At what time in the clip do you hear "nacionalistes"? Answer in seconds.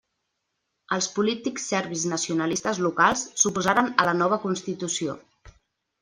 2.13-2.79